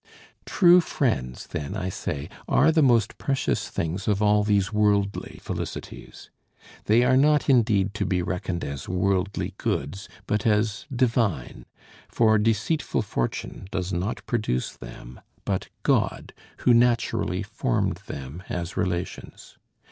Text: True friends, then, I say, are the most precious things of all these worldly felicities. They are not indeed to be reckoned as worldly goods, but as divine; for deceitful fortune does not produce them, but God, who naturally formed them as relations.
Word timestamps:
True 0.47 0.81
friends, 0.81 1.45
then, 1.45 1.77
I 1.77 1.89
say, 1.89 2.27
are 2.47 2.71
the 2.71 2.81
most 2.81 3.19
precious 3.19 3.69
things 3.69 4.07
of 4.07 4.19
all 4.19 4.43
these 4.43 4.73
worldly 4.73 5.39
felicities. 5.43 6.31
They 6.85 7.03
are 7.03 7.15
not 7.15 7.47
indeed 7.51 7.93
to 7.93 8.05
be 8.07 8.23
reckoned 8.23 8.63
as 8.63 8.89
worldly 8.89 9.53
goods, 9.59 10.09
but 10.25 10.43
as 10.47 10.87
divine; 10.91 11.67
for 12.09 12.39
deceitful 12.39 13.03
fortune 13.03 13.67
does 13.69 13.93
not 13.93 14.25
produce 14.25 14.71
them, 14.75 15.19
but 15.45 15.69
God, 15.83 16.33
who 16.61 16.73
naturally 16.73 17.43
formed 17.43 17.97
them 18.07 18.41
as 18.49 18.75
relations. 18.75 19.59